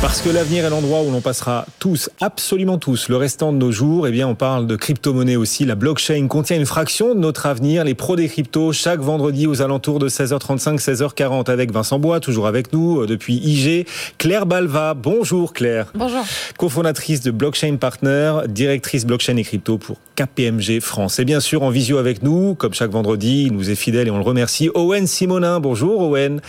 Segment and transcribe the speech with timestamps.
[0.00, 3.72] Parce que l'avenir est l'endroit où l'on passera tous, absolument tous, le restant de nos
[3.72, 5.64] jours, eh bien, on parle de crypto-monnaie aussi.
[5.64, 7.82] La blockchain contient une fraction de notre avenir.
[7.82, 12.46] Les pros des cryptos, chaque vendredi aux alentours de 16h35, 16h40 avec Vincent Bois, toujours
[12.46, 13.88] avec nous euh, depuis IG.
[14.18, 14.94] Claire Balva.
[14.94, 15.90] Bonjour Claire.
[15.96, 16.24] Bonjour.
[16.56, 21.18] Cofondatrice de Blockchain Partner, directrice blockchain et crypto pour KPMG France.
[21.18, 24.10] Et bien sûr, en visio avec nous, comme chaque vendredi, il nous est fidèle et
[24.12, 24.70] on le remercie.
[24.74, 25.58] Owen Simonin.
[25.58, 26.40] Bonjour Owen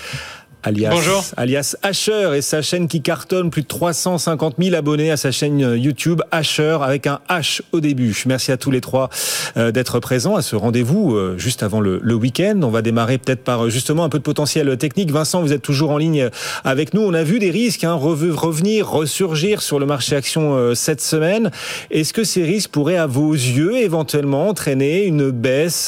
[0.63, 1.23] alias, Bonjour.
[1.37, 5.63] alias Asher et sa chaîne qui cartonne plus de 350 000 abonnés à sa chaîne
[5.63, 8.23] euh, YouTube Asher avec un H au début.
[8.25, 9.09] Merci à tous les trois
[9.57, 12.59] euh, d'être présents à ce rendez-vous euh, juste avant le, le week-end.
[12.63, 15.11] On va démarrer peut-être par justement un peu de potentiel technique.
[15.11, 16.29] Vincent, vous êtes toujours en ligne
[16.65, 17.01] avec nous.
[17.01, 21.51] On a vu des risques hein, revenir, ressurgir sur le marché action cette semaine.
[21.89, 25.85] Est-ce que ces risques pourraient, à vos yeux, éventuellement entraîner une baisse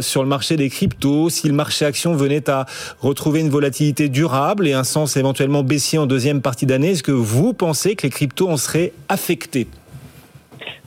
[0.00, 2.66] sur le marché des cryptos si le marché action venait à
[3.00, 6.90] retrouver une volatilité durable et un sens éventuellement baissier en deuxième partie d'année.
[6.90, 9.66] Est-ce que vous pensez que les cryptos en seraient affectés?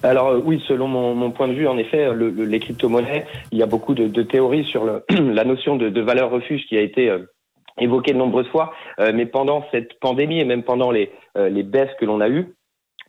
[0.04, 3.58] Alors euh, oui, selon mon, point de vue, en effet, le, le, les crypto-monnaies, il
[3.58, 7.20] y a beaucoup de, théories sur la notion de, valeur refuge qui a été euh,
[7.80, 8.74] évoquée de nombreuses fois.
[9.00, 11.10] Euh, mais pendant cette pandémie et même pendant les,
[11.64, 12.54] baisses que l'on a eues,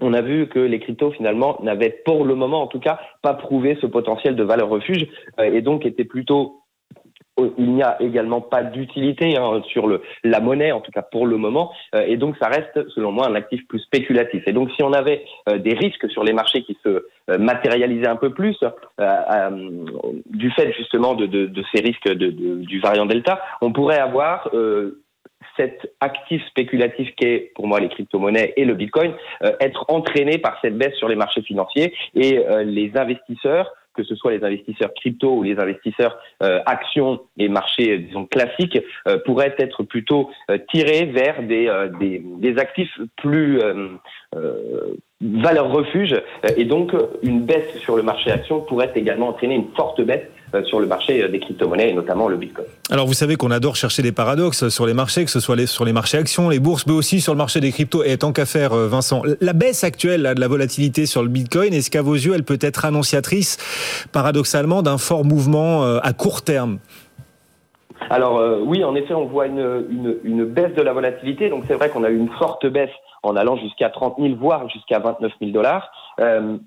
[0.00, 3.34] on a vu que les cryptos finalement n'avaient pour le moment en tout cas pas
[3.34, 5.06] prouvé ce potentiel de valeur refuge
[5.40, 6.63] et donc étaient plutôt
[7.58, 11.26] il n'y a également pas d'utilité hein, sur le, la monnaie, en tout cas pour
[11.26, 14.46] le moment, euh, et donc ça reste, selon moi, un actif plus spéculatif.
[14.46, 18.08] Et donc si on avait euh, des risques sur les marchés qui se euh, matérialisaient
[18.08, 18.56] un peu plus,
[20.26, 24.50] du fait justement de, de, de ces risques de, du variant Delta, on pourrait avoir
[25.56, 29.12] cet actif spéculatif qu'est pour moi les crypto-monnaies et le Bitcoin,
[29.60, 34.32] être entraîné par cette baisse sur les marchés financiers et les investisseurs que ce soit
[34.32, 38.78] les investisseurs crypto ou les investisseurs euh, actions et marchés, disons, classiques,
[39.08, 43.60] euh, pourraient être plutôt euh, tirés vers des, des, des, actifs plus
[45.20, 46.14] valeur refuge.
[46.56, 50.28] Et donc, une baisse sur le marché actions pourrait également entraîner une forte baisse
[50.64, 52.66] sur le marché des crypto-monnaies et notamment le Bitcoin.
[52.90, 55.66] Alors vous savez qu'on adore chercher des paradoxes sur les marchés, que ce soit les,
[55.66, 58.04] sur les marchés actions, les bourses, mais aussi sur le marché des cryptos.
[58.04, 61.74] Et tant qu'à faire, Vincent, la baisse actuelle là, de la volatilité sur le Bitcoin,
[61.74, 63.56] est-ce qu'à vos yeux, elle peut être annonciatrice,
[64.12, 66.78] paradoxalement, d'un fort mouvement à court terme?
[68.10, 71.48] Alors euh, oui, en effet, on voit une, une, une baisse de la volatilité.
[71.48, 72.90] Donc c'est vrai qu'on a eu une forte baisse
[73.22, 75.90] en allant jusqu'à 30 000, voire jusqu'à 29 000 dollars.
[76.20, 76.58] Euh,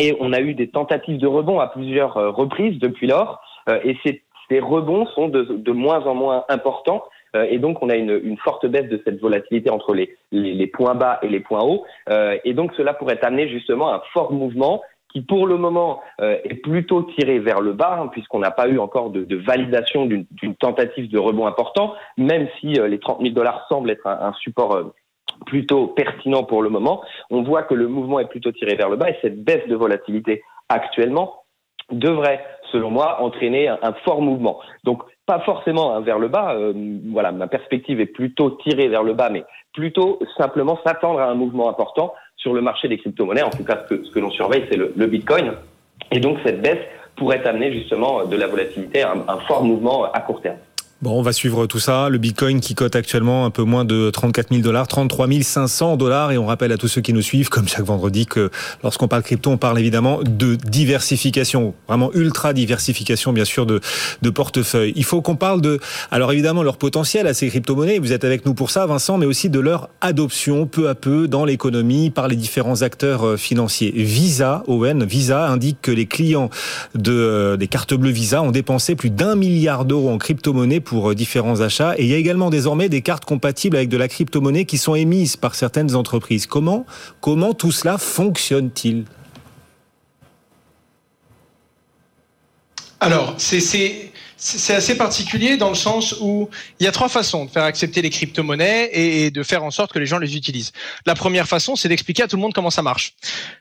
[0.00, 3.40] et on a eu des tentatives de rebond à plusieurs euh, reprises depuis lors.
[3.68, 7.04] Euh, et ces, ces, rebonds sont de, de, moins en moins importants.
[7.36, 10.54] Euh, et donc on a une, une, forte baisse de cette volatilité entre les, les,
[10.54, 11.84] les points bas et les points hauts.
[12.44, 14.80] et donc cela pourrait amener justement un fort mouvement
[15.12, 18.68] qui pour le moment euh, est plutôt tiré vers le bas, hein, puisqu'on n'a pas
[18.68, 20.26] eu encore de, de validation d'une
[20.58, 24.32] tentative de rebond important, même si euh, les 30 000 dollars semblent être un, un
[24.34, 24.94] support euh,
[25.46, 27.02] plutôt pertinent pour le moment.
[27.30, 29.74] On voit que le mouvement est plutôt tiré vers le bas et cette baisse de
[29.74, 31.42] volatilité actuellement
[31.90, 34.60] devrait, selon moi, entraîner un, fort mouvement.
[34.84, 36.54] Donc pas forcément hein, vers le bas.
[36.54, 36.72] Euh,
[37.10, 41.34] voilà, ma perspective est plutôt tirée vers le bas, mais plutôt simplement s'attendre à un
[41.34, 43.42] mouvement important sur le marché des crypto-monnaies.
[43.42, 45.52] En tout cas, ce que, l'on surveille, c'est le, Bitcoin.
[46.10, 46.80] Et donc, cette baisse
[47.16, 50.56] pourrait amener justement de la volatilité, un, un fort mouvement à court terme.
[51.02, 52.10] Bon, on va suivre tout ça.
[52.10, 56.30] Le Bitcoin qui cote actuellement un peu moins de 34 000 dollars, 33 500 dollars.
[56.30, 58.50] Et on rappelle à tous ceux qui nous suivent, comme chaque vendredi, que
[58.82, 63.80] lorsqu'on parle crypto, on parle évidemment de diversification, vraiment ultra diversification, bien sûr, de,
[64.20, 64.92] de portefeuille.
[64.94, 65.80] Il faut qu'on parle de,
[66.10, 67.98] alors évidemment, leur potentiel à ces crypto-monnaies.
[67.98, 71.28] Vous êtes avec nous pour ça, Vincent, mais aussi de leur adoption peu à peu
[71.28, 73.90] dans l'économie par les différents acteurs euh, financiers.
[73.96, 76.50] Visa, Owen, Visa indique que les clients
[76.94, 81.14] de, euh, des cartes bleues Visa ont dépensé plus d'un milliard d'euros en crypto-monnaies pour
[81.14, 81.94] différents achats.
[81.98, 84.96] Et il y a également désormais des cartes compatibles avec de la crypto-monnaie qui sont
[84.96, 86.48] émises par certaines entreprises.
[86.48, 86.84] Comment,
[87.20, 89.04] comment tout cela fonctionne-t-il?
[92.98, 93.60] Alors, c'est
[94.42, 96.48] c'est assez particulier dans le sens où
[96.80, 99.92] il y a trois façons de faire accepter les crypto-monnaies et de faire en sorte
[99.92, 100.72] que les gens les utilisent.
[101.06, 103.14] La première façon, c'est d'expliquer à tout le monde comment ça marche.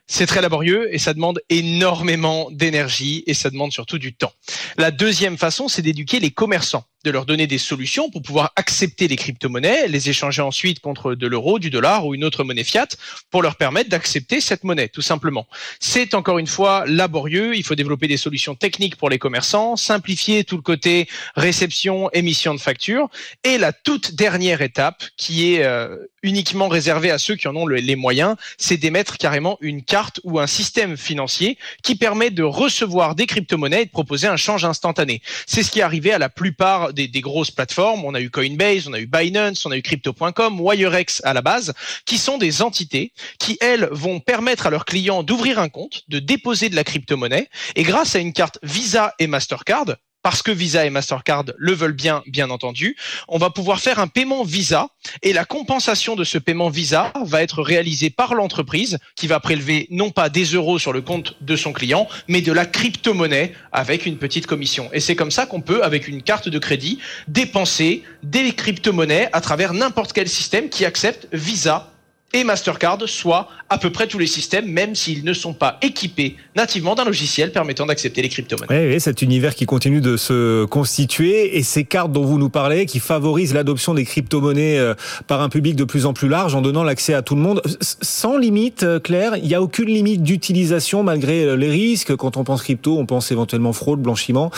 [0.08, 4.32] C'est très laborieux et ça demande énormément d'énergie et ça demande surtout du temps.
[4.78, 9.08] La deuxième façon, c'est d'éduquer les commerçants de leur donner des solutions pour pouvoir accepter
[9.08, 12.88] les crypto-monnaies, les échanger ensuite contre de l'euro, du dollar ou une autre monnaie fiat
[13.32, 15.48] pour leur permettre d'accepter cette monnaie, tout simplement.
[15.80, 17.56] C'est encore une fois laborieux.
[17.56, 22.54] Il faut développer des solutions techniques pour les commerçants, simplifier tout le côté réception, émission
[22.54, 23.10] de factures.
[23.44, 27.68] Et la toute dernière étape, qui est euh, uniquement réservée à ceux qui en ont
[27.68, 33.16] les moyens, c'est d'émettre carrément une carte ou un système financier qui permet de recevoir
[33.16, 35.22] des crypto-monnaies et de proposer un change instantané.
[35.46, 38.06] C'est ce qui est arrivé à la plupart des, des, grosses plateformes.
[38.06, 41.42] On a eu Coinbase, on a eu Binance, on a eu Crypto.com, Wirex à la
[41.42, 41.74] base,
[42.06, 46.20] qui sont des entités qui, elles, vont permettre à leurs clients d'ouvrir un compte, de
[46.20, 50.86] déposer de la crypto-monnaie, et grâce à une carte Visa et Mastercard, parce que Visa
[50.86, 52.96] et Mastercard le veulent bien, bien entendu,
[53.28, 54.90] on va pouvoir faire un paiement Visa
[55.24, 59.88] et la compensation de ce paiement Visa va être réalisée par l'entreprise qui va prélever
[59.90, 64.06] non pas des euros sur le compte de son client, mais de la crypto-monnaie avec
[64.06, 64.90] une petite commission.
[64.94, 69.42] Et c'est comme ça qu'on peut, avec une carte de crédit, dépenser des crypto-monnaies à
[69.42, 71.92] travers n'importe quel système qui accepte Visa
[72.34, 76.36] et Mastercard, soit à peu près tous les systèmes, même s'ils ne sont pas équipés
[76.56, 78.94] nativement d'un logiciel permettant d'accepter les crypto-monnaies.
[78.94, 82.86] Oui, cet univers qui continue de se constituer et ces cartes dont vous nous parlez,
[82.86, 84.94] qui favorisent l'adoption des crypto-monnaies euh,
[85.28, 87.62] par un public de plus en plus large en donnant l'accès à tout le monde,
[87.82, 92.16] sans limite, euh, Claire, il n'y a aucune limite d'utilisation malgré euh, les risques.
[92.16, 94.52] Quand on pense crypto, on pense éventuellement fraude, blanchiment.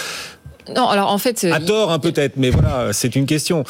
[0.70, 3.64] Non, alors en fait, à tort hein, peut-être, mais voilà, c'est une question.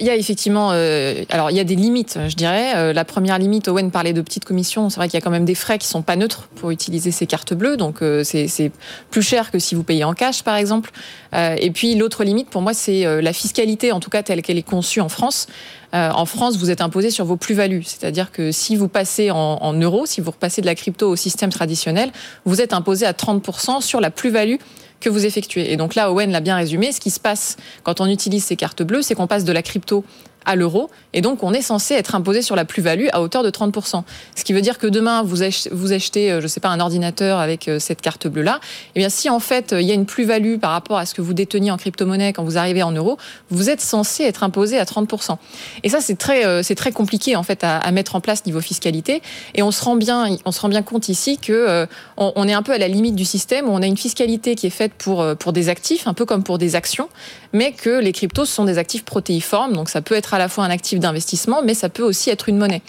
[0.00, 2.72] Il y, a, effectivement, euh, alors il y a des limites, je dirais.
[2.76, 4.90] Euh, la première limite, Owen parlait de petites commissions.
[4.90, 7.10] C'est vrai qu'il y a quand même des frais qui sont pas neutres pour utiliser
[7.10, 8.72] ces cartes bleues, donc euh, c'est
[9.10, 10.90] plus cher que si vous payez en cash, par exemple.
[11.32, 14.62] et puis l'autre limite, pour moi, c'est la fiscalité, en tout cas telle qu'elle est
[14.62, 15.46] conçue en France.
[15.92, 17.84] en France, vous êtes imposé sur vos plus-values.
[17.84, 21.16] C'est-à-dire que si vous passez en, en, euros, si vous repassez de la crypto au
[21.16, 22.10] système traditionnel,
[22.44, 24.56] vous êtes imposé à 30% sur la plus-value
[25.00, 25.72] que vous effectuez.
[25.72, 26.92] Et donc là, Owen l'a bien résumé.
[26.92, 29.62] Ce qui se passe quand on utilise ces cartes bleues, c'est qu'on passe de la
[29.62, 30.04] crypto
[30.44, 30.90] à l'euro.
[31.12, 34.02] Et donc, on est censé être imposé sur la plus-value à hauteur de 30%.
[34.36, 36.68] Ce qui veut dire que demain, vous achetez, vous achetez euh, je ne sais pas,
[36.68, 38.60] un ordinateur avec euh, cette carte bleue-là.
[38.94, 41.22] Eh bien, si en fait, il y a une plus-value par rapport à ce que
[41.22, 43.18] vous déteniez en crypto-monnaie quand vous arrivez en euros,
[43.50, 45.36] vous êtes censé être imposé à 30%.
[45.82, 49.20] Et ça, c'est très, euh, très compliqué, en fait, à, mettre en place niveau fiscalité.
[49.54, 52.62] Et on se rend bien, on se rend bien compte ici que on, est un
[52.62, 55.26] peu à la limite du système où on a une fiscalité qui est faite pour,
[55.36, 57.08] pour des actifs, un peu comme pour des actions,
[57.52, 59.72] mais que les cryptos sont des actifs protéiformes.
[59.72, 62.48] Donc, ça peut être à la fois un actif d'investissement, mais ça peut aussi être
[62.48, 62.82] une monnaie.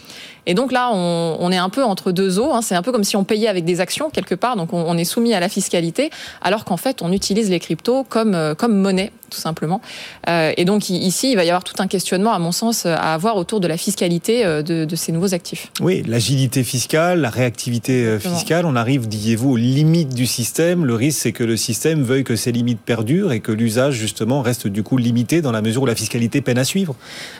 [0.47, 2.51] Et donc là, on, est un peu entre deux eaux.
[2.53, 2.61] Hein.
[2.61, 4.55] C'est un peu comme si on payait avec des actions quelque part.
[4.55, 6.09] Donc on, est soumis à la fiscalité,
[6.41, 9.81] alors qu'en fait, on utilise les cryptos comme, euh, comme monnaie, tout simplement.
[10.29, 13.13] Euh, et donc ici, il va y avoir tout un questionnement, à mon sens, à
[13.13, 15.71] avoir autour de la fiscalité euh, de, ces nouveaux actifs.
[15.79, 18.65] Oui, l'agilité fiscale, la réactivité fiscale.
[18.65, 20.85] On arrive, disiez-vous, aux limites du système.
[20.85, 24.41] Le risque, c'est que le système veuille que ces limites perdurent et que l'usage, justement,
[24.41, 26.95] reste du coup limité dans la mesure où la fiscalité peine à suivre.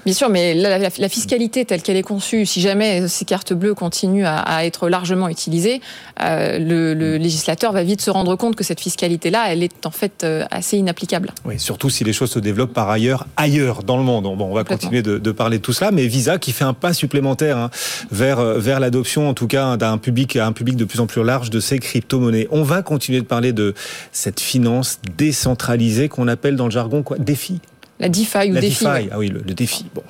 [0.06, 4.26] Bien sûr, mais la fiscalité telle qu'elle est conçue, si jamais ces cartes bleues continuent
[4.26, 5.82] à, être largement utilisées,
[6.22, 10.24] euh, le, législateur va vite se rendre compte que cette fiscalité-là, elle est en fait
[10.24, 11.34] euh, assez inapplicable.
[11.46, 14.24] Oui, surtout si les choses se développent par ailleurs, ailleurs dans le monde.
[14.24, 16.94] Bon, on va continuer de, parler de tout cela, mais Visa qui fait un pas
[16.94, 17.70] supplémentaire hein,
[18.12, 21.24] vers, euh, vers l'adoption, en tout cas, d'un public, un public de plus en plus
[21.24, 22.48] large de ces crypto-monnaies.
[22.52, 23.74] On va continuer de parler de
[24.12, 27.60] cette finance décentralisée qu'on appelle dans le jargon quoi Défi
[28.02, 28.86] la DeFi ou la DeFi.
[29.12, 29.86] Ah oui, le, le défi.
[29.94, 30.04] Bon.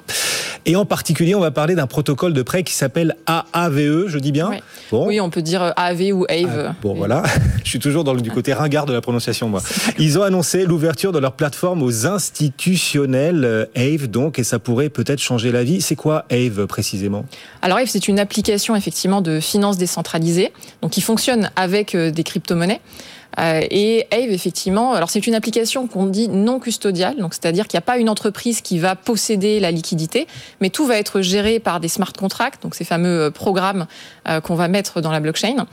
[0.65, 4.31] Et en particulier, on va parler d'un protocole de prêt qui s'appelle AAVE, je dis
[4.31, 4.57] bien oui.
[4.91, 5.07] Bon.
[5.07, 6.67] oui, on peut dire euh, AAV ou AVE.
[6.69, 7.23] Ah, bon, voilà.
[7.63, 9.61] je suis toujours dans le, du côté ringard de la prononciation, moi.
[9.97, 14.89] Ils ont annoncé l'ouverture de leur plateforme aux institutionnels, euh, AVE donc, et ça pourrait
[14.89, 15.81] peut-être changer la vie.
[15.81, 17.25] C'est quoi AVE précisément?
[17.63, 20.53] Alors AVE, c'est une application effectivement de finance décentralisée,
[20.83, 22.81] donc qui fonctionne avec euh, des crypto-monnaies.
[23.39, 27.77] Euh, et Ave, effectivement, alors c'est une application qu'on dit non custodiale, donc c'est-à-dire qu'il
[27.77, 30.27] n'y a pas une entreprise qui va posséder la liquidité,
[30.59, 33.87] mais tout va être géré par des smart contracts, donc ces fameux euh, programmes
[34.27, 35.65] euh, qu'on va mettre dans la blockchain.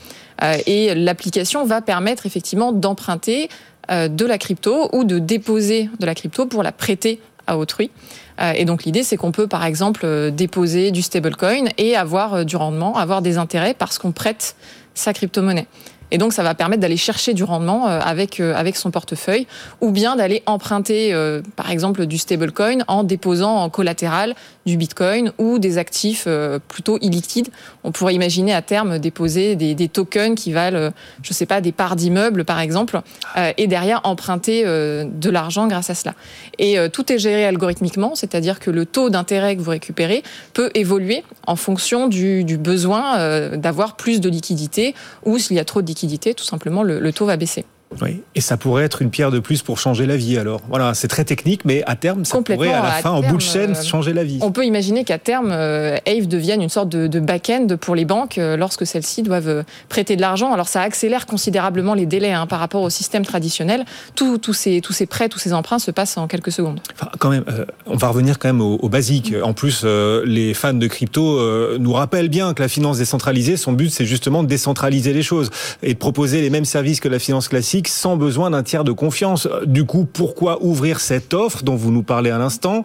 [0.67, 3.49] Et l'application va permettre effectivement d'emprunter
[3.91, 7.91] de la crypto ou de déposer de la crypto pour la prêter à autrui.
[8.55, 12.97] Et donc l'idée, c'est qu'on peut par exemple déposer du stablecoin et avoir du rendement,
[12.97, 14.55] avoir des intérêts parce qu'on prête
[14.95, 15.67] sa crypto-monnaie.
[16.11, 19.47] Et donc, ça va permettre d'aller chercher du rendement euh, avec, euh, avec son portefeuille,
[19.81, 24.35] ou bien d'aller emprunter, euh, par exemple, du stablecoin en déposant en collatéral
[24.67, 26.29] du bitcoin ou des actifs
[26.69, 27.49] plutôt illiquides.
[27.85, 30.91] On pourrait imaginer à terme déposer des, tokens qui valent,
[31.23, 33.01] je sais pas, des parts d'immeubles, par exemple,
[33.57, 36.15] et derrière emprunter de l'argent grâce à cela.
[36.59, 40.23] Et tout est géré algorithmiquement, c'est-à-dire que le taux d'intérêt que vous récupérez
[40.53, 45.65] peut évoluer en fonction du, du besoin d'avoir plus de liquidité ou s'il y a
[45.65, 45.98] trop de liquidité
[46.35, 47.65] tout simplement, le, taux va baisser.
[48.03, 50.61] Oui, et ça pourrait être une pierre de plus pour changer la vie alors.
[50.69, 53.43] Voilà, c'est très technique, mais à terme, ça pourrait à la fin, en bout de
[53.43, 54.39] chaîne, euh, changer la vie.
[54.43, 58.39] On peut imaginer qu'à terme, euh, Ave devienne une sorte de, back-end pour les banques
[58.39, 60.53] euh, lorsque celles-ci doivent prêter de l'argent.
[60.53, 63.85] Alors ça accélère considérablement les délais hein, par rapport au système traditionnel.
[64.15, 66.81] Tous ces, tous ces prêts, tous ces emprunts se passent en quelques secondes.
[66.95, 67.45] Enfin, quand même,
[67.87, 69.35] on va revenir quand même au, au basique.
[69.43, 73.91] En plus, les fans de crypto nous rappellent bien que la finance décentralisée, son but,
[73.91, 75.51] c'est justement de décentraliser les choses
[75.83, 78.91] et de proposer les mêmes services que la finance classique sans besoin d'un tiers de
[78.91, 79.47] confiance.
[79.65, 82.83] Du coup, pourquoi ouvrir cette offre dont vous nous parlez à l'instant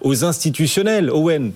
[0.00, 1.52] aux institutionnels Owen?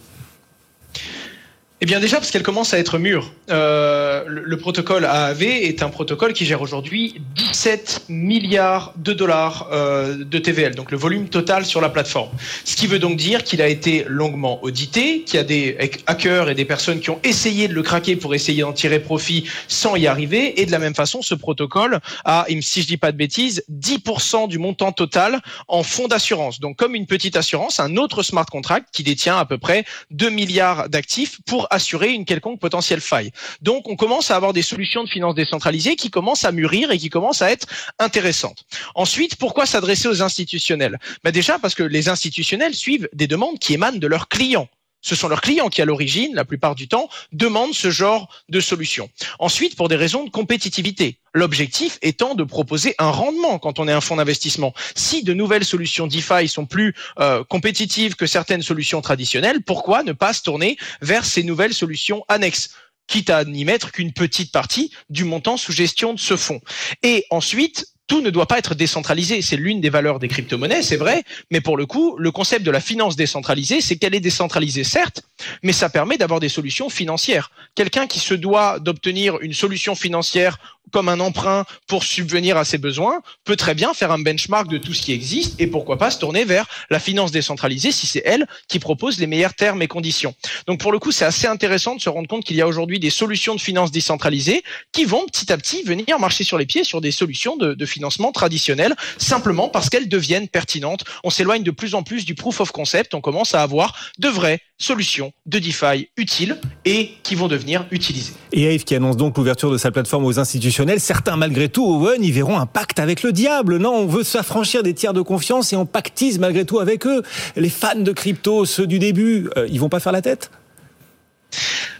[1.80, 3.32] Eh bien déjà parce qu'elle commence à être mûre.
[3.50, 7.20] Euh, le, protocole AAV est un protocole qui gère aujourd'hui
[7.64, 12.28] 17 milliards de dollars euh, de TVL, donc le volume total sur la plateforme.
[12.62, 16.50] Ce qui veut donc dire qu'il a été longuement audité, qu'il y a des hackers
[16.50, 19.96] et des personnes qui ont essayé de le craquer pour essayer d'en tirer profit sans
[19.96, 20.60] y arriver.
[20.60, 24.46] Et de la même façon, ce protocole a, si je dis pas de bêtises, 10%
[24.46, 26.60] du montant total en fonds d'assurance.
[26.60, 30.28] Donc comme une petite assurance, un autre smart contract qui détient à peu près 2
[30.28, 33.30] milliards d'actifs pour assurer une quelconque potentielle faille.
[33.62, 36.98] Donc on commence à avoir des solutions de finances décentralisées qui commencent à mûrir et
[36.98, 37.53] qui commencent à être
[37.98, 38.64] intéressantes.
[38.94, 40.98] Ensuite, pourquoi s'adresser aux institutionnels?
[41.22, 44.68] Ben Déjà parce que les institutionnels suivent des demandes qui émanent de leurs clients.
[45.04, 48.58] Ce sont leurs clients qui, à l'origine, la plupart du temps, demandent ce genre de
[48.58, 49.10] solution.
[49.38, 51.18] Ensuite, pour des raisons de compétitivité.
[51.34, 54.72] L'objectif étant de proposer un rendement quand on est un fonds d'investissement.
[54.96, 60.12] Si de nouvelles solutions DeFi sont plus euh, compétitives que certaines solutions traditionnelles, pourquoi ne
[60.12, 62.70] pas se tourner vers ces nouvelles solutions annexes?
[63.06, 66.60] Quitte à n'y mettre qu'une petite partie du montant sous gestion de ce fonds.
[67.02, 69.40] Et ensuite, tout ne doit pas être décentralisé.
[69.40, 72.70] C'est l'une des valeurs des crypto-monnaies, c'est vrai, mais pour le coup, le concept de
[72.70, 75.22] la finance décentralisée, c'est qu'elle est décentralisée, certes,
[75.62, 77.50] mais ça permet d'avoir des solutions financières.
[77.74, 80.58] Quelqu'un qui se doit d'obtenir une solution financière
[80.92, 84.78] comme un emprunt pour subvenir à ses besoins, peut très bien faire un benchmark de
[84.78, 88.22] tout ce qui existe et pourquoi pas se tourner vers la finance décentralisée si c'est
[88.24, 90.34] elle qui propose les meilleurs termes et conditions.
[90.66, 93.00] Donc pour le coup, c'est assez intéressant de se rendre compte qu'il y a aujourd'hui
[93.00, 94.62] des solutions de finance décentralisée
[94.92, 98.32] qui vont petit à petit venir marcher sur les pieds sur des solutions de, financement
[98.32, 101.04] traditionnelles, simplement parce qu'elles deviennent pertinentes.
[101.22, 104.28] On s'éloigne de plus en plus du proof of concept, on commence à avoir de
[104.28, 108.32] vraies solutions de DeFi utiles et qui vont devenir utilisées.
[108.52, 112.22] Et Ave qui annonce donc l'ouverture de sa plateforme aux institutionnels, certains malgré tout, Owen,
[112.22, 113.78] y verront un pacte avec le diable.
[113.78, 117.22] Non, on veut s'affranchir des tiers de confiance et on pactise malgré tout avec eux.
[117.56, 120.50] Les fans de crypto, ceux du début, euh, ils vont pas faire la tête?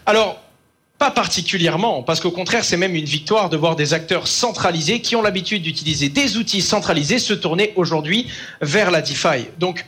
[0.05, 0.41] Alors,
[0.97, 5.15] pas particulièrement, parce qu'au contraire, c'est même une victoire de voir des acteurs centralisés qui
[5.15, 8.27] ont l'habitude d'utiliser des outils centralisés se tourner aujourd'hui
[8.61, 9.47] vers la DeFi.
[9.59, 9.85] Donc,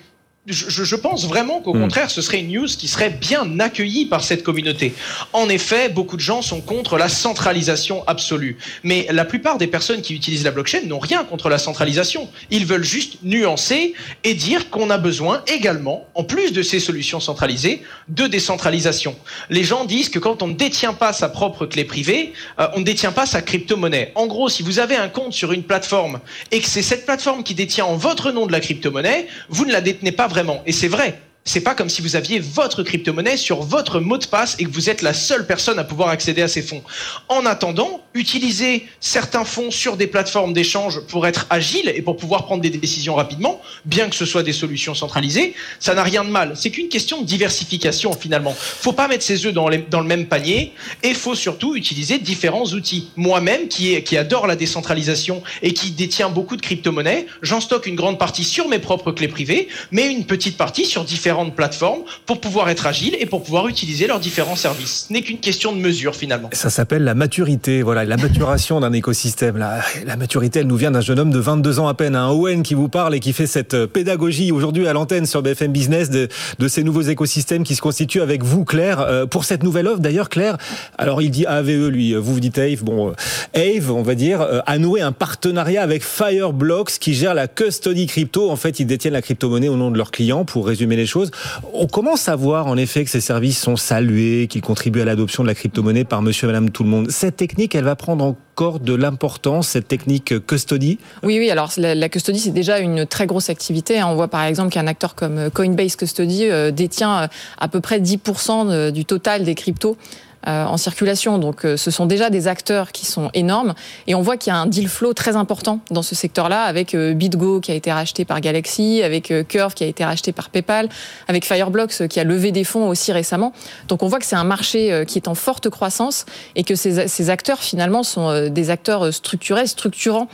[0.47, 1.81] je, je, pense vraiment qu'au hmm.
[1.81, 4.93] contraire, ce serait une news qui serait bien accueillie par cette communauté.
[5.33, 8.57] En effet, beaucoup de gens sont contre la centralisation absolue.
[8.83, 12.29] Mais la plupart des personnes qui utilisent la blockchain n'ont rien contre la centralisation.
[12.49, 17.19] Ils veulent juste nuancer et dire qu'on a besoin également, en plus de ces solutions
[17.19, 19.17] centralisées, de décentralisation.
[19.49, 22.79] Les gens disent que quand on ne détient pas sa propre clé privée, euh, on
[22.79, 24.13] ne détient pas sa crypto-monnaie.
[24.15, 27.43] En gros, si vous avez un compte sur une plateforme et que c'est cette plateforme
[27.43, 30.71] qui détient en votre nom de la crypto-monnaie, vous ne la détenez pas vraiment et
[30.71, 34.57] c'est vrai c'est pas comme si vous aviez votre crypto-monnaie sur votre mot de passe
[34.59, 36.83] et que vous êtes la seule personne à pouvoir accéder à ces fonds.
[37.29, 42.45] En attendant, utiliser certains fonds sur des plateformes d'échange pour être agile et pour pouvoir
[42.45, 46.29] prendre des décisions rapidement, bien que ce soit des solutions centralisées, ça n'a rien de
[46.29, 46.51] mal.
[46.55, 48.53] C'est qu'une question de diversification finalement.
[48.53, 53.09] Faut pas mettre ses œufs dans, le même panier et faut surtout utiliser différents outils.
[53.15, 57.95] Moi-même, qui, qui adore la décentralisation et qui détient beaucoup de crypto-monnaies, j'en stocke une
[57.95, 62.01] grande partie sur mes propres clés privées, mais une petite partie sur différents différentes plateformes
[62.25, 65.05] pour pouvoir être agile et pour pouvoir utiliser leurs différents services.
[65.07, 66.49] Ce n'est qu'une question de mesure finalement.
[66.53, 69.57] Ça s'appelle la maturité, voilà, la maturation d'un écosystème.
[69.57, 72.63] La, maturité, elle nous vient d'un jeune homme de 22 ans à peine, un Owen
[72.63, 76.27] qui vous parle et qui fait cette pédagogie aujourd'hui à l'antenne sur BFM Business de,
[76.67, 79.99] ces nouveaux écosystèmes qui se constituent avec vous, Claire, euh, pour cette nouvelle offre.
[79.99, 80.57] D'ailleurs, Claire,
[80.97, 83.13] alors il dit AVE, lui, vous vous dites Ave, bon,
[83.53, 88.07] Ave, on va dire, euh, a noué un partenariat avec Fireblocks qui gère la custody
[88.07, 88.49] crypto.
[88.49, 91.26] En fait, ils détiennent la crypto-monnaie au nom de leurs clients, pour résumer les choses.
[91.73, 95.43] On commence à voir en effet que ces services sont salués, qu'ils contribuent à l'adoption
[95.43, 97.11] de la crypto-monnaie par monsieur et madame tout le monde.
[97.11, 100.97] Cette technique, elle va prendre encore de l'importance, cette technique custody?
[101.23, 104.01] Oui, oui, alors la, custody, c'est déjà une très grosse activité.
[104.03, 107.27] On voit par exemple qu'un acteur comme Coinbase Custody euh, détient euh,
[107.59, 111.37] à peu près 10% du total des cryptos euh, en circulation.
[111.37, 113.73] Donc euh, ce sont déjà des acteurs qui sont énormes
[114.07, 116.93] et on voit qu'il y a un deal flow très important dans ce secteur-là avec
[116.93, 120.49] euh, BitGo qui a été racheté par Galaxy, avec Curve qui a été racheté par
[120.49, 120.89] PayPal,
[121.27, 123.53] avec Fireblocks qui a levé des fonds aussi récemment.
[123.87, 126.25] Donc on voit que c'est un marché qui est en forte croissance
[126.55, 130.27] et que ces, ces acteurs finalement sont des acteurs structurels, structurants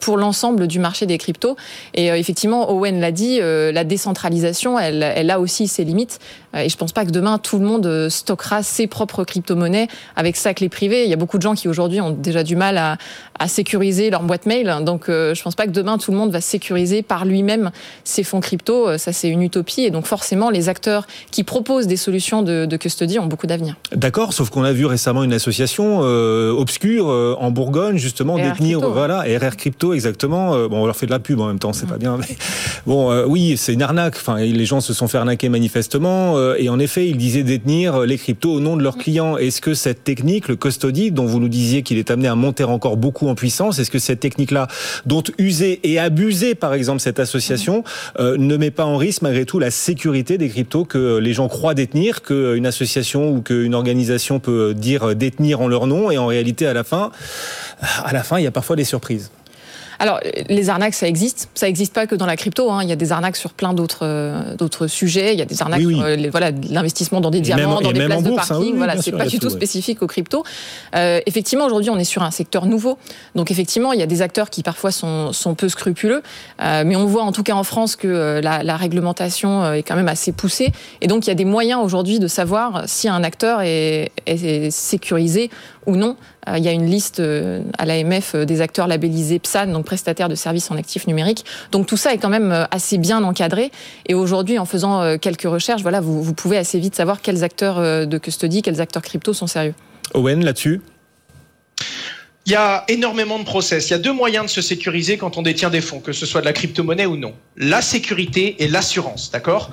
[0.00, 1.56] pour l'ensemble du marché des cryptos.
[1.94, 6.20] Et effectivement, Owen l'a dit, la décentralisation, elle, elle a aussi ses limites.
[6.56, 10.54] Et je pense pas que demain tout le monde stockera ses propres crypto-monnaies avec sa
[10.54, 11.04] clé privée.
[11.04, 12.96] Il y a beaucoup de gens qui aujourd'hui ont déjà du mal à,
[13.38, 14.72] à sécuriser leur boîte mail.
[14.82, 17.70] Donc, je pense pas que demain tout le monde va sécuriser par lui-même
[18.04, 18.96] ses fonds crypto.
[18.98, 19.82] Ça, c'est une utopie.
[19.82, 23.76] Et donc, forcément, les acteurs qui proposent des solutions de, de custody ont beaucoup d'avenir.
[23.92, 28.80] D'accord, sauf qu'on a vu récemment une association euh, obscure euh, en Bourgogne, justement, détenir,
[28.80, 30.54] voilà, RR Crypto, exactement.
[30.54, 32.16] Euh, bon, on leur fait de la pub en même temps, c'est pas bien.
[32.16, 32.36] Mais
[32.86, 34.16] bon, euh, oui, c'est une arnaque.
[34.16, 36.36] Enfin, les gens se sont fait arnaquer manifestement.
[36.36, 39.36] Euh, et en effet, ils disaient détenir les cryptos au nom de leurs clients.
[39.36, 42.64] Est-ce que cette technique, le custody, dont vous nous disiez qu'il est amené à monter
[42.64, 44.68] encore beaucoup en puissance, est-ce que cette technique-là,
[45.06, 47.84] dont user et abuser, par exemple, cette association,
[48.18, 51.74] ne met pas en risque malgré tout la sécurité des cryptos que les gens croient
[51.74, 56.66] détenir, qu'une association ou qu'une organisation peut dire détenir en leur nom, et en réalité,
[56.66, 57.10] à la fin,
[58.04, 59.30] à la fin, il y a parfois des surprises?
[59.98, 61.48] Alors, les arnaques, ça existe.
[61.54, 62.70] Ça n'existe pas que dans la crypto.
[62.70, 62.82] Hein.
[62.82, 65.32] Il y a des arnaques sur plein d'autres euh, d'autres sujets.
[65.34, 65.94] Il y a des arnaques Oui, oui.
[65.96, 68.36] sur euh, les, voilà, l'investissement dans des diamants, même- dans des places de hein.
[68.36, 68.56] parking.
[68.58, 69.58] Oui, oui, voilà, c'est pas du tout tout, ouais.
[69.58, 70.44] spécifique aux cryptos.
[70.94, 72.98] Euh, effectivement, aujourd'hui, on est sur un secteur nouveau.
[73.34, 76.22] Donc, effectivement, il y a des acteurs qui parfois sont, sont peu scrupuleux.
[76.62, 79.82] Euh, mais on voit en tout cas en France que euh, la, la réglementation est
[79.82, 80.72] quand même assez poussée.
[81.00, 84.70] Et donc, il y a des moyens aujourd'hui de savoir si un acteur est, est
[84.70, 85.50] sécurisé
[85.86, 86.16] ou non.
[86.48, 89.84] Euh, Il y a une liste euh, à l'AMF euh, des acteurs labellisés PSAN, donc
[89.86, 91.44] prestataires de services en actifs numériques.
[91.72, 93.70] Donc tout ça est quand même assez bien encadré.
[94.06, 98.06] Et aujourd'hui, en faisant quelques recherches, voilà, vous, vous pouvez assez vite savoir quels acteurs
[98.06, 99.74] de custody, quels acteurs crypto sont sérieux.
[100.14, 100.80] Owen, là-dessus?
[102.46, 103.88] Il y a énormément de process.
[103.88, 106.26] Il y a deux moyens de se sécuriser quand on détient des fonds, que ce
[106.26, 107.34] soit de la crypto-monnaie ou non.
[107.56, 109.70] La sécurité et l'assurance, d'accord?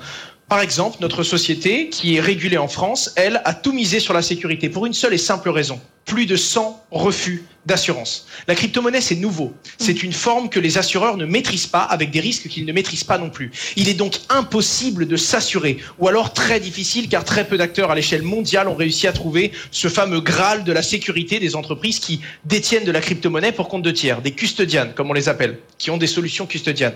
[0.48, 4.22] Par exemple, notre société, qui est régulée en France, elle, a tout misé sur la
[4.22, 5.80] sécurité pour une seule et simple raison.
[6.04, 8.26] Plus de 100 refus d'assurance.
[8.48, 9.54] La crypto-monnaie, c'est nouveau.
[9.78, 13.04] C'est une forme que les assureurs ne maîtrisent pas avec des risques qu'ils ne maîtrisent
[13.04, 13.52] pas non plus.
[13.76, 17.94] Il est donc impossible de s'assurer, ou alors très difficile car très peu d'acteurs à
[17.94, 22.20] l'échelle mondiale ont réussi à trouver ce fameux graal de la sécurité des entreprises qui
[22.44, 25.90] détiennent de la crypto-monnaie pour compte de tiers, des custodianes, comme on les appelle, qui
[25.90, 26.94] ont des solutions custodianes.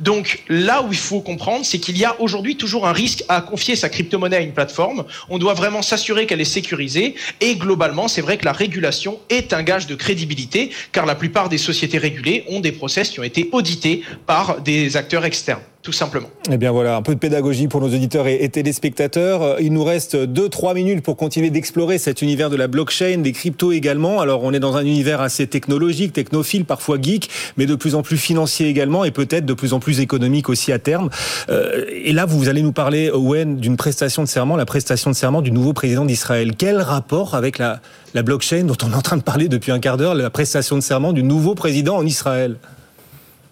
[0.00, 3.40] Donc là où il faut comprendre, c'est qu'il y a aujourd'hui toujours un risque à
[3.40, 5.04] confier sa crypto-monnaie à une plateforme.
[5.28, 9.52] On doit vraiment s'assurer qu'elle est sécurisée et globalement, c'est vrai que la régulation est
[9.52, 13.22] un gage de crédibilité car la plupart des sociétés régulées ont des process qui ont
[13.22, 15.60] été audités par des acteurs externes,
[15.92, 16.28] simplement.
[16.50, 19.60] Eh bien voilà, un peu de pédagogie pour nos auditeurs et, téléspectateurs.
[19.60, 23.72] Il nous reste 2-3 minutes pour continuer d'explorer cet univers de la blockchain, des cryptos
[23.72, 24.20] également.
[24.20, 28.02] Alors on est dans un univers assez technologique, technophile, parfois geek, mais de plus en
[28.02, 31.10] plus financier également et peut-être de plus en plus économique aussi à terme.
[31.50, 35.16] Euh, et là, vous allez nous parler, Owen, d'une prestation de serment, la prestation de
[35.16, 36.52] serment du nouveau président d'Israël.
[36.56, 37.80] Quel rapport avec la
[38.14, 40.82] blockchain dont on est en train de parler depuis un quart d'heure, la prestation de
[40.82, 42.56] serment du nouveau président en Israël?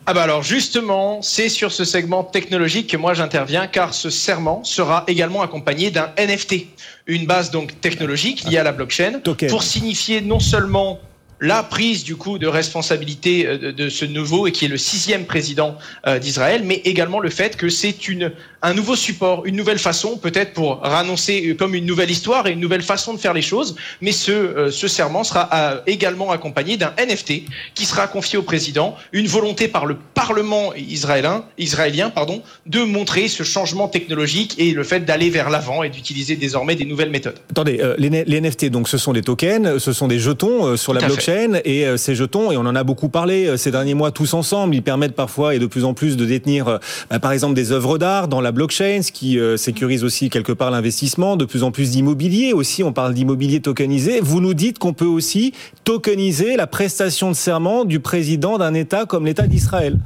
[0.08, 4.62] Ah bah alors justement, c'est sur ce segment technologique que moi j'interviens car ce serment
[4.62, 6.66] sera également accompagné d'un NFT,
[7.08, 9.50] une base donc technologique liée à la blockchain Token.
[9.50, 11.00] pour signifier non seulement
[11.40, 15.26] la prise du coup de responsabilité euh, de, ce nouveau et qui est le sixième
[15.26, 19.78] président euh, d'Israël, mais également le fait que c'est une un nouveau support, une nouvelle
[19.78, 23.42] façon peut-être pour annoncer comme une nouvelle histoire et une nouvelle façon de faire les
[23.42, 23.76] choses.
[24.00, 27.42] Mais ce euh, ce serment sera euh, également accompagné d'un NFT
[27.74, 33.28] qui sera confié au président, une volonté par le Parlement israélien, israélien pardon, de montrer
[33.28, 37.38] ce changement technologique et le fait d'aller vers l'avant et d'utiliser désormais des nouvelles méthodes.
[37.50, 40.76] Attendez, euh, les, les NFT, donc ce sont des tokens, ce sont des jetons euh,
[40.76, 41.20] sur la Tout fait.
[41.28, 44.34] Et euh, ces jetons, et on en a beaucoup parlé euh, ces derniers mois tous
[44.34, 46.78] ensemble, ils permettent parfois et de plus en plus de détenir, euh,
[47.10, 50.70] bah, par exemple, des œuvres d'art dans la blockchain, ce qui sécurise aussi quelque part
[50.70, 54.20] l'investissement, de plus en plus d'immobilier aussi, on parle d'immobilier tokenisé.
[54.20, 55.52] Vous nous dites qu'on peut aussi
[55.84, 59.98] tokeniser la prestation de serment du président d'un État comme l'État d'Israël.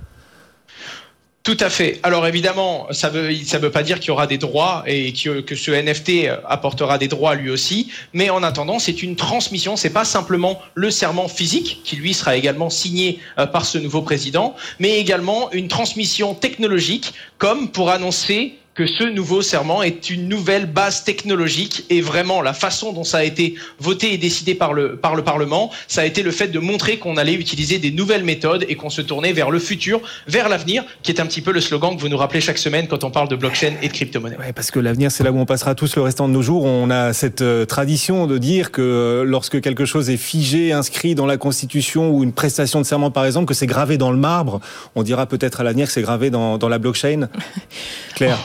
[1.43, 1.99] Tout à fait.
[2.03, 5.41] Alors évidemment, ça veut ça veut pas dire qu'il y aura des droits et que,
[5.41, 9.89] que ce NFT apportera des droits lui aussi, mais en attendant, c'est une transmission, c'est
[9.89, 14.55] pas simplement le serment physique qui lui sera également signé euh, par ce nouveau président,
[14.81, 20.65] mais également une transmission technologique comme pour annoncer que ce nouveau serment est une nouvelle
[20.65, 24.97] base technologique et vraiment la façon dont ça a été voté et décidé par le,
[24.97, 28.25] par le Parlement, ça a été le fait de montrer qu'on allait utiliser des nouvelles
[28.25, 31.53] méthodes et qu'on se tournait vers le futur, vers l'avenir, qui est un petit peu
[31.53, 33.93] le slogan que vous nous rappelez chaque semaine quand on parle de blockchain et de
[33.93, 34.39] crypto-monnaie.
[34.39, 36.65] Ouais, parce que l'avenir, c'est là où on passera tous le restant de nos jours.
[36.65, 41.15] On a cette euh, tradition de dire que euh, lorsque quelque chose est figé, inscrit
[41.15, 44.17] dans la Constitution ou une prestation de serment, par exemple, que c'est gravé dans le
[44.17, 44.63] marbre,
[44.95, 47.29] on dira peut-être à l'avenir que c'est gravé dans, dans la blockchain.
[48.15, 48.39] Claire.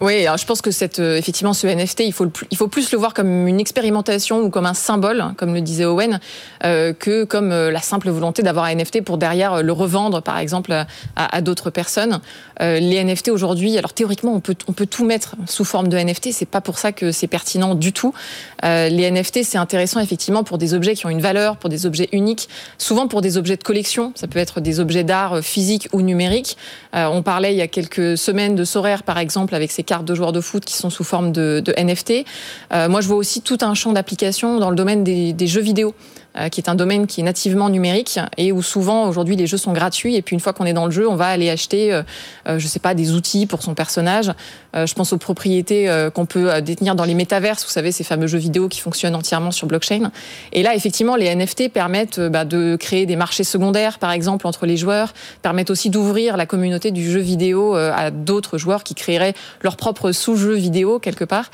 [0.00, 2.90] Oui, alors je pense que cette, euh, effectivement, ce NFT, il faut, il faut plus
[2.90, 6.18] le voir comme une expérimentation ou comme un symbole, comme le disait Owen,
[6.64, 10.38] euh, que comme euh, la simple volonté d'avoir un NFT pour derrière le revendre, par
[10.38, 12.20] exemple, à, d'autres personnes.
[12.60, 16.32] Les NFT aujourd'hui, alors théoriquement, on peut, on peut tout mettre sous forme de NFT.
[16.32, 18.14] C'est pas pour ça que c'est pertinent du tout.
[18.62, 22.08] Les NFT, c'est intéressant effectivement pour des objets qui ont une valeur, pour des objets
[22.12, 24.12] uniques, souvent pour des objets de collection.
[24.14, 26.56] Ça peut être des objets d'art physiques ou numériques.
[26.92, 30.14] On parlait il y a quelques semaines de Sorare, par exemple, avec ses cartes de
[30.14, 32.24] joueurs de foot qui sont sous forme de, NFT.
[32.72, 35.94] Euh, moi, je vois aussi tout un champ d'application dans le domaine des jeux vidéo.
[36.36, 39.56] Euh, qui est un domaine qui est nativement numérique et où souvent aujourd'hui les jeux
[39.56, 41.92] sont gratuits et puis une fois qu'on est dans le jeu, on va aller acheter,
[41.92, 42.02] euh,
[42.48, 44.32] euh, je sais pas, des outils pour son personnage.
[44.74, 48.38] je pense aux propriétés qu'on peut détenir dans les métaverses, vous savez, ces fameux jeux
[48.38, 50.10] vidéo qui fonctionnent entièrement sur blockchain.
[50.52, 54.66] Et là, effectivement, les NFT permettent bah, de créer des marchés secondaires, par exemple, entre
[54.66, 59.34] les joueurs, permettent aussi d'ouvrir la communauté du jeu vidéo à d'autres joueurs qui créeraient
[59.62, 61.52] leur propre sous-jeu vidéo quelque part.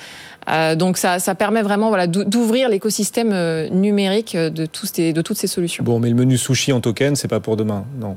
[0.77, 5.47] Donc ça, ça, permet vraiment voilà, d'ouvrir l'écosystème numérique de, tous ces, de toutes ces
[5.47, 5.85] solutions.
[5.85, 8.17] Bon, mais le menu sushi en token, c'est pas pour demain, non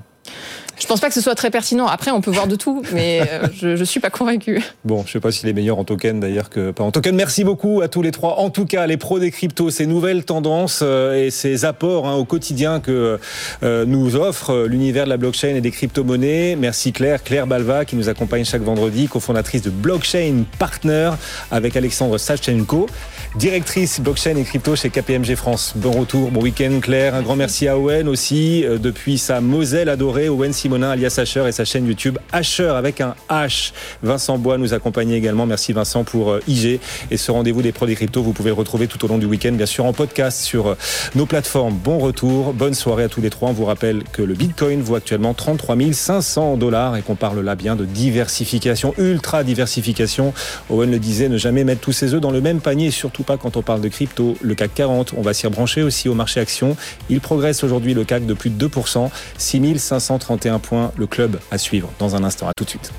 [0.80, 1.86] je pense pas que ce soit très pertinent.
[1.86, 4.62] Après, on peut voir de tout, mais euh, je, je suis pas convaincu.
[4.84, 7.16] Bon, je sais pas s'il est meilleur en token d'ailleurs que pas en token.
[7.16, 8.40] Merci beaucoup à tous les trois.
[8.40, 12.16] En tout cas, les pros des cryptos, ces nouvelles tendances euh, et ces apports hein,
[12.16, 13.20] au quotidien que
[13.62, 16.56] euh, nous offre l'univers de la blockchain et des crypto-monnaies.
[16.56, 21.12] Merci Claire, Claire Balva qui nous accompagne chaque vendredi, cofondatrice de Blockchain Partner
[21.52, 22.88] avec Alexandre Sachenko,
[23.36, 25.74] directrice blockchain et crypto chez KPMG France.
[25.76, 27.16] Bon retour, bon week-end Claire.
[27.16, 31.52] Un grand merci à Owen aussi depuis sa Moselle adorée, Owen Simonin alias Asher et
[31.52, 33.72] sa chaîne YouTube Asher avec un H.
[34.02, 35.46] Vincent Bois nous accompagnait également.
[35.46, 36.80] Merci Vincent pour euh, IG.
[37.12, 39.26] Et ce rendez-vous des pros des cryptos, vous pouvez le retrouver tout au long du
[39.26, 40.78] week-end, bien sûr, en podcast sur euh,
[41.16, 41.76] nos plateformes.
[41.76, 43.50] Bon retour, bonne soirée à tous les trois.
[43.50, 47.56] On vous rappelle que le Bitcoin vaut actuellement 33 500 dollars et qu'on parle là
[47.56, 50.34] bien de diversification, ultra diversification.
[50.70, 52.92] Owen le disait, ne jamais mettre tous ses œufs dans le même panier,
[53.24, 54.38] pas quand on parle de crypto.
[54.42, 56.76] Le CAC 40, on va s'y rebrancher aussi au marché action.
[57.10, 61.92] Il progresse aujourd'hui le CAC de plus de 2%, 6531 points le club à suivre
[62.00, 62.48] dans un instant.
[62.48, 62.92] À tout de suite.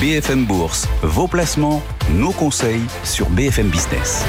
[0.00, 1.82] BFM Bourse, vos placements,
[2.14, 4.24] nos conseils sur BFM Business.